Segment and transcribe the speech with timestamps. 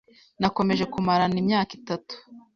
[0.41, 2.13] Nakomeje kumarana imyaka itatu.